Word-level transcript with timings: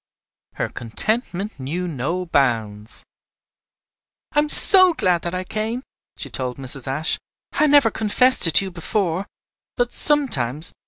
Her 0.55 0.67
contentment 0.67 1.59
knew 1.59 1.87
no 1.87 2.25
bounds. 2.25 3.03
"I 4.31 4.39
am 4.39 4.49
so 4.49 4.95
glad 4.95 5.21
that 5.21 5.35
I 5.35 5.43
came," 5.43 5.83
she 6.17 6.27
told 6.27 6.57
Mrs. 6.57 6.87
Ashe. 6.87 7.19
"I 7.51 7.67
never 7.67 7.91
confessed 7.91 8.47
it 8.47 8.55
to 8.55 8.65
you 8.65 8.71
before; 8.71 9.27
but 9.77 9.93
sometimes. 9.93 10.73